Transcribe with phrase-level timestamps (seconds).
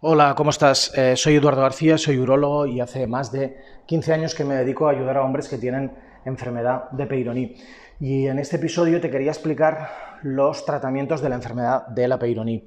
[0.00, 0.92] Hola, ¿cómo estás?
[0.94, 3.56] Eh, soy Eduardo García, soy urólogo y hace más de
[3.86, 5.90] 15 años que me dedico a ayudar a hombres que tienen
[6.26, 7.56] enfermedad de Peyronie.
[7.98, 12.66] Y en este episodio te quería explicar los tratamientos de la enfermedad de la Peyronie.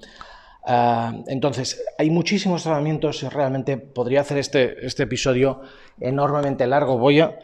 [0.66, 5.62] Eh, entonces, hay muchísimos tratamientos, realmente podría hacer este, este episodio
[6.00, 6.98] enormemente largo.
[6.98, 7.38] Voy a,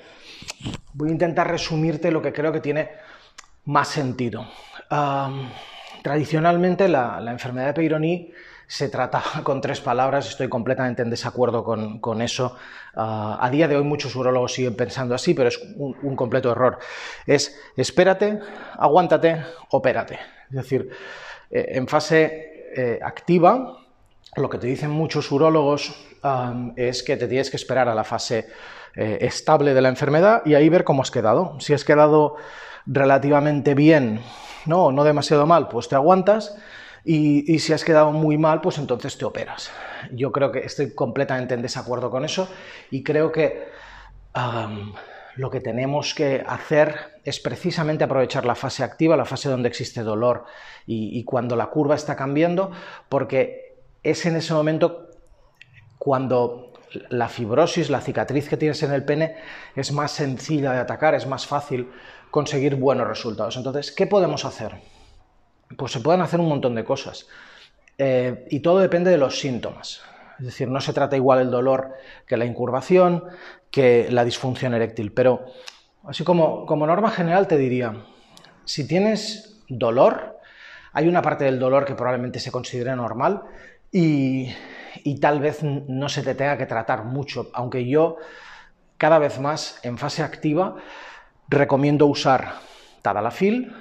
[0.93, 2.89] voy a, intentar resumirte lo que creo que tiene
[3.65, 4.47] más sentido.
[4.89, 5.47] Eh,
[6.05, 8.31] tradicionalmente, la, enfermedad de Peyronie
[8.67, 12.55] se trataba con tres palabras, estoy completamente en desacuerdo con, eso.
[12.93, 16.77] Ah, a día de hoy muchos urólogos siguen pensando así, pero es un, completo error.
[17.25, 18.39] Es espérate,
[18.77, 20.20] aguántate, opérate.
[20.52, 20.91] Es decir,
[21.49, 23.80] eh, en fase eh, activa,
[24.35, 26.08] lo que te dicen muchos urólogos
[26.75, 28.47] es que te tienes que esperar a la fase
[28.95, 31.59] eh, estable de la enfermedad y ahí ver cómo has quedado.
[31.59, 32.35] Si has quedado
[32.85, 34.22] relativamente bien,
[34.65, 36.55] no, no demasiado mal, pues te aguantas
[37.05, 39.71] y, si has quedado muy mal, pues entonces te operas.
[40.11, 42.49] Yo creo que estoy completamente en desacuerdo con eso
[42.89, 43.67] y creo que
[45.35, 50.02] lo que tenemos que hacer es precisamente aprovechar la fase activa, la fase donde existe
[50.02, 50.45] dolor
[50.88, 52.72] y, cuando la curva está cambiando,
[53.07, 55.09] porque es en ese momento
[56.00, 56.73] cuando
[57.09, 59.35] la fibrosis, la cicatriz que tienes en el pene
[59.75, 61.89] es más sencilla de atacar, es más fácil
[62.31, 63.57] conseguir buenos resultados.
[63.57, 64.79] Entonces, ¿qué podemos hacer?
[65.77, 67.27] pues se pueden hacer un montón de cosas.
[67.97, 70.01] Eh, y todo depende de los síntomas.
[70.39, 71.93] Es decir, no se trata igual el dolor
[72.27, 73.23] que la incurvación,
[73.71, 75.11] que la disfunción eréctil.
[75.13, 75.45] Pero,
[76.03, 78.05] así como, como norma general, te diría,
[78.66, 80.39] si tienes dolor,
[80.91, 83.43] hay una parte del dolor que probablemente se considere normal
[83.97, 88.17] y, tal vez no se te tenga que tratar mucho, aunque yo
[88.97, 90.75] cada vez más en fase activa
[91.47, 92.55] recomiendo usar
[93.01, 93.73] Tadalafil,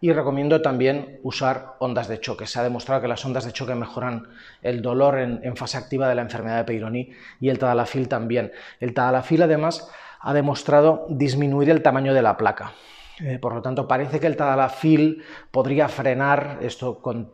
[0.00, 2.46] y recomiendo también usar ondas de choque.
[2.46, 4.28] Se ha demostrado que las ondas de choque mejoran
[4.62, 8.52] el dolor en, fase activa de la enfermedad de Peyronie y el tadalafil también.
[8.78, 12.74] El tadalafil además ha demostrado disminuir el tamaño de la placa.
[13.20, 17.32] Eh, por lo tanto, parece que el tadalafil podría frenar, esto con,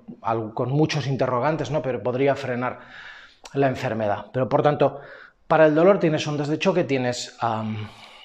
[0.68, 1.82] muchos interrogantes, ¿no?
[1.82, 2.80] pero podría frenar
[3.54, 4.26] la enfermedad.
[4.32, 5.00] Pero por tanto,
[5.48, 7.36] para el dolor tienes ondas de choque, tienes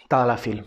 [0.08, 0.66] tadalafil.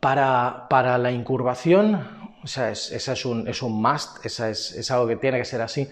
[0.00, 5.16] Para, para la incurvación esa es, es, un, es un, must, esa es, algo que
[5.16, 5.88] tiene que ser así.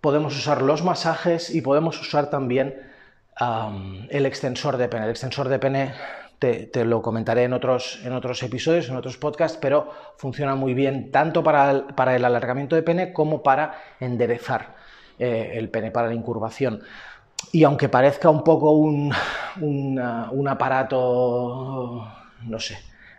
[0.00, 2.80] Podemos usar los masajes y podemos usar también
[4.08, 5.04] el extensor de pene.
[5.04, 5.94] El extensor de pene
[6.38, 11.10] te, lo comentaré en otros, en otros, episodios, en otros podcasts, pero funciona muy bien
[11.10, 14.76] tanto para el, para el alargamiento de pene como para enderezar
[15.18, 16.82] eh, el pene, para la incurvación.
[17.52, 19.12] Y aunque parezca un poco un,
[19.60, 22.06] un aparato,
[22.42, 22.78] no sé,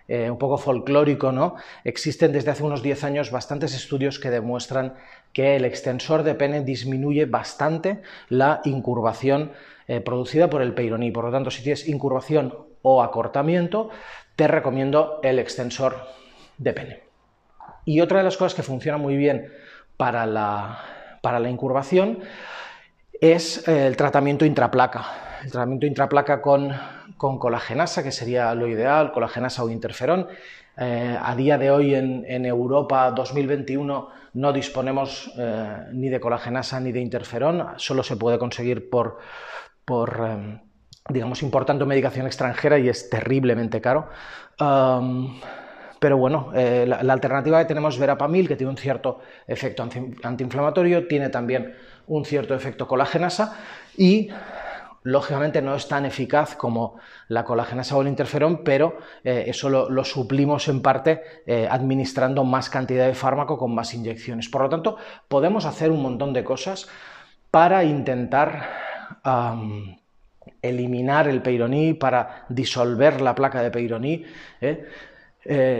[0.10, 1.54] eh, un poco folclórico, ¿no?
[1.84, 4.96] Existen desde hace unos 10 años bastantes estudios que demuestran
[5.34, 9.52] que el extensor de pene disminuye bastante la incurvación
[9.90, 11.10] eh, producida por el peyroní.
[11.10, 13.90] Por lo tanto, si tienes incurvación o acortamiento,
[14.36, 15.96] te recomiendo el extensor
[16.60, 17.04] de pene.
[17.86, 19.52] Y otra de las cosas que funciona muy bien
[19.98, 20.78] para la,
[21.24, 22.20] para la incurvación
[23.20, 25.08] es eh, el tratamiento intraplaca
[25.44, 26.72] el tratamiento intraplaca con,
[27.18, 30.28] con, colagenasa, que sería lo ideal, colagenasa o interferón.
[30.78, 35.32] Eh, a día de hoy en, Europa 2021 no disponemos
[35.94, 39.18] ni de colagenasa ni de interferón, solo se puede conseguir por,
[39.90, 40.62] por eh,
[41.10, 44.10] digamos, importando medicación extranjera y es terriblemente caro.
[46.00, 49.82] pero bueno, la, la, alternativa que tenemos es verapamil, que tiene un cierto efecto
[50.22, 51.74] antiinflamatorio, tiene también
[52.06, 53.58] un cierto efecto colagenasa
[53.98, 54.30] y
[55.04, 56.98] lógicamente no es tan eficaz como
[57.28, 62.70] la colagenasa o el interferón, pero eh, eso lo, suplimos en parte eh, administrando más
[62.70, 64.50] cantidad de fármaco con más inyecciones.
[64.50, 64.98] Por lo tanto,
[65.28, 66.88] podemos hacer un montón de cosas
[67.52, 68.89] para intentar
[70.62, 74.24] eliminar el peyroní, para disolver la placa de peyroní.
[74.62, 74.86] ¿eh?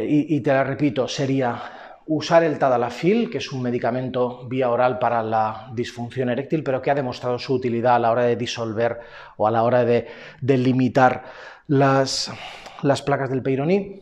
[0.08, 1.62] y te la repito, sería
[2.10, 6.90] usar el tadalafil, que es un medicamento vía oral para la disfunción eréctil, pero que
[6.90, 9.00] ha demostrado su utilidad a la hora de disolver
[9.38, 10.08] o a la hora de,
[10.42, 11.26] limitar
[11.68, 12.32] las,
[13.06, 14.02] placas del peyroní.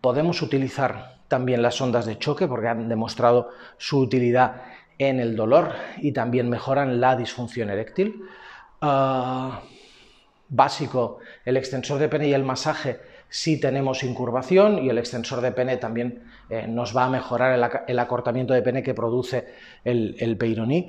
[0.00, 4.62] Podemos utilizar también las ondas de choque porque han demostrado su utilidad
[4.98, 8.22] en el dolor y también mejoran la disfunción eréctil.
[8.80, 9.62] Ah,
[10.48, 15.52] básico, el extensor de pene y el masaje si tenemos incurvación y el extensor de
[15.52, 19.46] pene también eh, nos va a mejorar el, acortamiento de pene que produce
[19.84, 20.88] el, el peironí.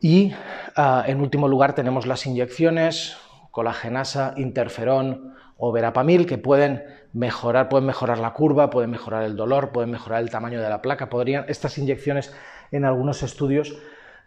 [0.00, 0.32] Y
[0.76, 3.16] ah, en último lugar tenemos las inyecciones,
[3.50, 6.82] colagenasa, interferón o verapamil, que pueden
[7.12, 10.80] mejorar, pueden mejorar la curva, pueden mejorar el dolor, pueden mejorar el tamaño de la
[10.80, 11.10] placa.
[11.10, 12.34] Podrían, estas inyecciones
[12.72, 13.76] en algunos estudios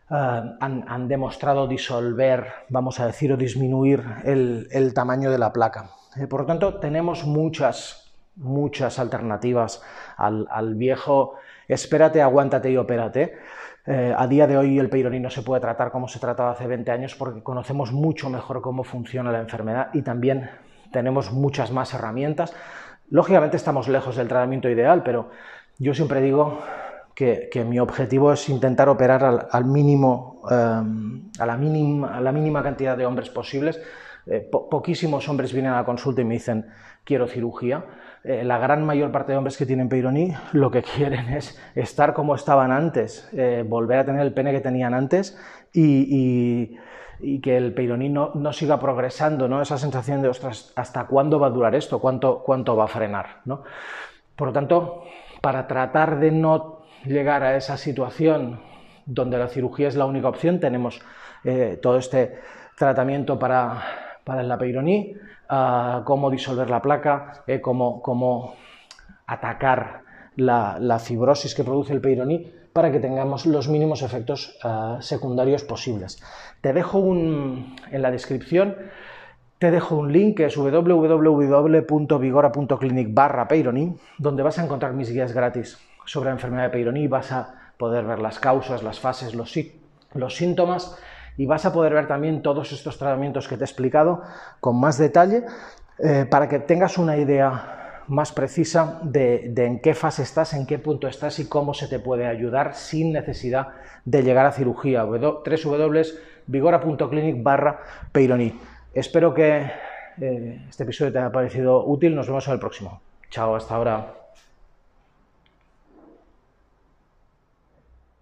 [0.07, 5.89] han, demostrado disolver, vamos a decir, o disminuir el, tamaño de la placa.
[6.29, 9.81] por lo tanto, tenemos muchas, muchas alternativas
[10.15, 11.35] al, al viejo
[11.67, 13.37] espérate, aguántate y opérate.
[13.85, 16.65] Eh, a día de hoy el Peyronie no se puede tratar como se trataba hace
[16.65, 20.49] 20 años porque conocemos mucho mejor cómo funciona la enfermedad y también
[20.91, 22.53] tenemos muchas más herramientas.
[23.09, 25.29] Lógicamente estamos lejos del tratamiento ideal, pero
[25.77, 26.59] yo siempre digo
[27.15, 32.61] que, mi objetivo es intentar operar al, mínimo, em, a, la mínima, a, la mínima,
[32.61, 33.81] cantidad de hombres posibles.
[34.27, 36.65] Eh, poquísimos hombres vienen a la consulta y me dicen
[37.05, 37.85] quiero cirugía.
[38.23, 42.13] Eh, la gran mayor parte de hombres que tienen Peyronie lo que quieren es estar
[42.13, 45.39] como estaban antes, eh, volver a tener el pene que tenían antes
[45.71, 46.77] y,
[47.41, 49.61] que el Peyronie no, siga progresando, ¿no?
[49.61, 51.99] esa sensación de, ostras, ¿hasta cuándo va a durar esto?
[51.99, 53.41] ¿Cuánto, cuánto va a frenar?
[53.45, 53.63] ¿no?
[54.35, 55.03] Por lo tanto,
[55.41, 56.74] para tratar de no
[57.05, 58.59] llegar a esa situación
[59.05, 61.01] donde la cirugía es la única opción, tenemos
[61.43, 62.39] eh, todo este
[62.77, 63.83] tratamiento para,
[64.23, 65.17] para la Peyronie
[66.03, 68.55] cómo disolver la placa, eh, cómo,
[69.27, 70.01] atacar
[70.35, 76.21] la, fibrosis que produce el Peyronie para que tengamos los mínimos efectos ah, secundarios posibles.
[76.61, 78.75] Te dejo un, en la descripción
[79.57, 83.47] te dejo un link que es www.vigora.clinic barra
[84.17, 88.05] donde vas a encontrar mis guías gratis sobre la enfermedad de Peyronie, vas a poder
[88.05, 89.51] ver las causas, las fases, los,
[90.33, 90.97] síntomas
[91.37, 94.21] y vas a poder ver también todos estos tratamientos que te he explicado
[94.61, 95.43] con más detalle
[95.99, 100.79] eh, para que tengas una idea más precisa de, en qué fase estás, en qué
[100.79, 103.69] punto estás y cómo se te puede ayudar sin necesidad
[104.05, 105.03] de llegar a cirugía.
[105.03, 107.79] www.vigora.clinic barra
[108.11, 108.53] Peyronie.
[108.93, 109.71] Espero que
[110.21, 112.15] eh, este episodio te haya parecido útil.
[112.15, 113.01] Nos vemos en el próximo.
[113.29, 114.24] Chao, hasta ahora.